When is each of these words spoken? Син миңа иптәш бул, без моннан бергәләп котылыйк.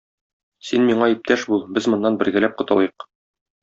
Син 0.69 0.87
миңа 0.87 1.11
иптәш 1.13 1.45
бул, 1.53 1.63
без 1.79 1.93
моннан 1.95 2.21
бергәләп 2.25 2.61
котылыйк. 2.63 3.11